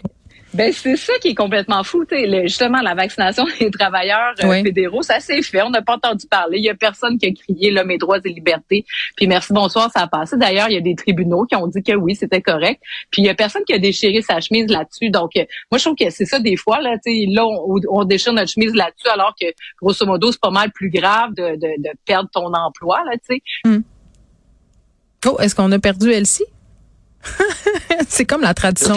ben 0.53 0.73
c'est 0.73 0.97
ça 0.97 1.13
qui 1.21 1.29
est 1.29 1.35
complètement 1.35 1.83
fou. 1.83 2.03
Le, 2.11 2.43
justement, 2.43 2.81
la 2.81 2.93
vaccination 2.93 3.45
des 3.59 3.71
travailleurs 3.71 4.33
euh, 4.43 4.63
fédéraux, 4.63 5.01
ça 5.01 5.19
s'est 5.19 5.41
fait. 5.41 5.61
On 5.61 5.69
n'a 5.69 5.81
pas 5.81 5.95
entendu 5.95 6.27
parler. 6.27 6.57
Il 6.57 6.65
y 6.65 6.69
a 6.69 6.75
personne 6.75 7.17
qui 7.17 7.27
a 7.27 7.31
crié 7.31 7.71
là, 7.71 7.83
mes 7.83 7.97
droits 7.97 8.19
et 8.23 8.29
libertés. 8.29 8.85
Puis 9.15 9.27
merci, 9.27 9.53
bonsoir, 9.53 9.89
ça 9.93 10.01
a 10.01 10.07
passé. 10.07 10.35
D'ailleurs, 10.37 10.67
il 10.69 10.73
y 10.73 10.77
a 10.77 10.81
des 10.81 10.95
tribunaux 10.95 11.45
qui 11.45 11.55
ont 11.55 11.67
dit 11.67 11.81
que 11.81 11.93
oui, 11.93 12.15
c'était 12.15 12.41
correct. 12.41 12.81
Puis 13.11 13.21
il 13.21 13.25
y 13.25 13.29
a 13.29 13.33
personne 13.33 13.63
qui 13.65 13.73
a 13.73 13.79
déchiré 13.79 14.21
sa 14.21 14.41
chemise 14.41 14.69
là-dessus. 14.69 15.09
Donc, 15.09 15.31
euh, 15.37 15.45
moi, 15.71 15.77
je 15.77 15.85
trouve 15.85 15.95
que 15.95 16.09
c'est 16.09 16.25
ça 16.25 16.39
des 16.39 16.57
fois. 16.57 16.81
Là, 16.81 16.95
là 17.05 17.45
on, 17.45 17.79
on 17.89 18.03
déchire 18.03 18.33
notre 18.33 18.51
chemise 18.51 18.75
là-dessus, 18.75 19.07
alors 19.07 19.33
que 19.39 19.47
grosso 19.81 20.05
modo, 20.05 20.31
c'est 20.31 20.41
pas 20.41 20.51
mal 20.51 20.71
plus 20.71 20.89
grave 20.89 21.33
de, 21.33 21.55
de, 21.55 21.81
de 21.81 21.89
perdre 22.05 22.29
ton 22.31 22.53
emploi. 22.53 23.01
Là, 23.05 23.15
sais. 23.25 23.41
Hmm. 23.63 23.81
Oh, 25.25 25.37
est-ce 25.39 25.55
qu'on 25.55 25.71
a 25.71 25.79
perdu 25.79 26.11
Elsie? 26.11 26.45
c'est 28.07 28.25
comme 28.25 28.41
la 28.41 28.53
tradition. 28.53 28.95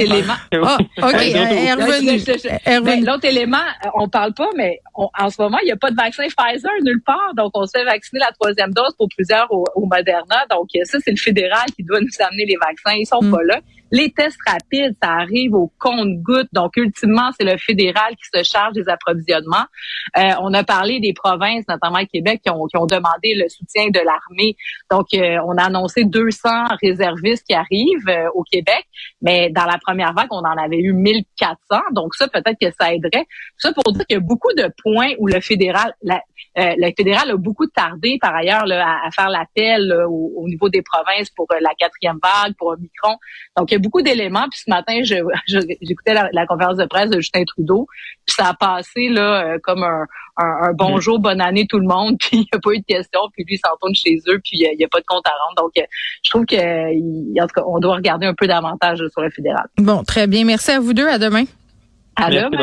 Ah, 0.63 0.79
OK. 1.03 1.05
Ben, 2.85 3.05
l'autre 3.05 3.25
élément, 3.25 3.57
euh, 3.59 3.89
on 3.95 4.09
parle 4.09 4.33
pas, 4.35 4.49
mais 4.57 4.81
en 4.95 5.31
ce 5.31 5.41
moment, 5.41 5.59
il 5.63 5.67
n'y 5.67 5.73
a 5.73 5.77
pas 5.77 5.91
de 5.91 5.97
vaccin 5.97 6.25
Pfizer 6.25 6.71
nulle 6.83 7.03
part. 7.05 7.35
Donc, 7.37 7.51
on 7.55 7.67
se 7.67 7.73
fait 7.79 7.85
vacciner 7.85 8.21
la 8.21 8.33
troisième 8.33 8.73
dose 8.73 8.95
pour 8.97 9.09
plusieurs 9.15 9.51
au, 9.53 9.87
Moderna. 9.87 10.45
Donc, 10.51 10.69
ça, 10.85 10.99
c'est 11.05 11.11
le 11.11 11.17
fédéral 11.17 11.67
qui 11.77 11.85
doit 11.85 12.01
nous 12.01 12.09
amener 12.21 12.47
les 12.47 12.57
vaccins. 12.57 12.97
Ils 12.97 13.07
sont 13.07 13.23
mm. 13.23 13.31
pas 13.31 13.43
là. 13.43 13.61
Les 13.91 14.13
tests 14.13 14.39
rapides, 14.47 14.97
ça 15.03 15.11
arrive 15.11 15.55
au 15.55 15.71
compte-goutte. 15.79 16.49
Donc, 16.53 16.73
ultimement, 16.77 17.31
c'est 17.39 17.45
le 17.45 17.57
fédéral 17.59 18.17
qui 18.17 18.25
se 18.33 18.43
charge 18.43 18.75
des 18.75 18.89
approvisionnements. 18.89 19.67
Euh, 20.17 20.33
on 20.41 20.53
a 20.55 20.65
parlé 20.65 21.01
des 21.01 21.13
provinces, 21.13 21.65
notamment 21.69 22.05
Québec, 22.13 22.41
qui 22.45 22.51
ont, 22.51 22.87
demandé 22.87 23.35
le 23.35 23.49
soutien 23.49 23.89
de 23.89 24.01
l'armée. 24.01 24.57
Donc, 24.91 25.07
euh, 25.15 25.39
on 25.47 25.57
a 25.59 25.65
annoncé 25.65 26.05
200 26.05 26.49
réservistes 26.83 27.45
qui 27.47 27.55
arrivent 27.55 28.09
euh, 28.09 28.29
au 28.35 28.43
Québec, 28.43 28.85
mais 29.21 29.51
dans 29.51 29.65
la 29.65 29.79
première 29.79 30.13
vague, 30.13 30.29
on 30.31 30.39
en 30.39 30.57
avait 30.57 30.79
eu 30.79 30.93
1400. 30.93 31.81
Donc, 31.93 32.15
ça, 32.15 32.29
peut-être 32.29 32.59
que 32.61 32.71
ça 32.79 32.93
aiderait. 32.93 33.27
Ça 33.59 33.73
pour 33.73 33.93
dire 33.93 34.05
qu'il 34.07 34.17
y 34.17 34.19
a 34.19 34.21
beaucoup 34.21 34.53
de 34.57 34.69
points 34.83 35.13
où 35.19 35.27
le 35.27 35.41
fédéral, 35.41 35.95
le 36.57 36.93
fédéral 36.97 37.31
a 37.31 37.37
beaucoup 37.37 37.67
tardé, 37.67 38.19
par 38.21 38.35
ailleurs, 38.35 38.65
à, 38.65 39.11
faire 39.11 39.29
l'appel 39.29 39.93
au, 40.09 40.33
au, 40.37 40.49
niveau 40.49 40.69
des 40.69 40.83
provinces 40.83 41.31
pour 41.31 41.47
la 41.61 41.71
quatrième 41.79 42.19
vague, 42.23 42.55
pour 42.57 42.69
Omicron. 42.69 43.17
Donc, 43.57 43.73
y 43.75 43.77
a 43.77 43.79
beaucoup 43.79 44.03
d'éléments. 44.03 44.47
Puis 44.51 44.63
ce 44.65 44.71
matin, 44.71 45.01
j'écoutais 45.83 46.15
la, 46.15 46.47
conférence 46.47 46.77
de 46.77 46.85
presse 46.87 47.11
de 47.11 47.17
Justin 47.17 47.45
Trudeau. 47.45 47.87
Puis 48.27 48.35
ça 48.37 48.49
a 48.49 48.55
passé 48.55 49.09
là 49.09 49.47
euh, 49.47 49.59
comme 49.63 49.83
un, 49.83 50.73
bonjour, 50.75 51.19
bonne 51.19 51.41
année 51.41 51.67
tout 51.69 51.79
le 51.79 51.87
monde. 51.87 52.17
Puis 52.21 52.31
il 52.33 52.41
n'y 52.41 52.49
a 52.53 52.59
pas 52.59 52.71
eu 52.73 52.79
de 52.79 52.85
questions. 52.85 53.21
Puis 53.33 53.45
lui, 53.45 53.55
il 53.55 53.59
s'en 53.59 53.77
tourne 53.81 53.95
chez 53.95 54.17
eux. 54.29 54.41
Puis 54.43 54.59
il 54.59 54.77
n'y 54.79 54.85
a, 54.85 54.89
pas 54.89 55.01
de 55.01 55.07
compte 55.07 55.27
à 55.27 55.33
rendre. 55.47 55.63
Donc, 55.63 55.73
euh, 55.77 55.87
je 56.23 56.31
trouve 56.31 56.47
qu'en 56.47 57.47
tout 57.47 57.55
cas, 57.55 57.63
on 57.67 57.79
doit 57.79 57.97
regarder 57.97 58.27
un 58.27 58.35
peu 58.35 58.47
davantage 58.47 58.99
sur 59.13 59.23
le 59.23 59.31
fédéral. 59.31 59.67
Bon, 59.79 60.03
très 60.03 60.27
bien. 60.27 60.45
Merci 60.45 60.73
à 60.73 60.81
vous 60.81 60.93
deux. 60.93 61.09
À 61.09 61.19
demain. 61.19 61.45
À 62.17 62.31
demain. 62.31 62.59